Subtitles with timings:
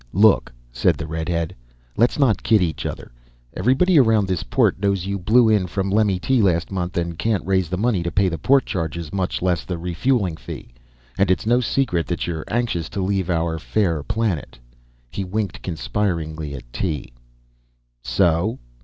[0.13, 1.55] "Look," said the redhead.
[1.95, 3.11] "Let's not kid each other.
[3.53, 7.69] Everybody around this port knows you blew in from Lemmyt last month and can't raise
[7.69, 10.73] the money to pay the port charges, much less the refueling fee.
[11.19, 14.57] And it's no secret that you're anxious to leave our fair planet."
[15.11, 17.13] He winked conspiringly at Tee.
[18.01, 18.57] "So?"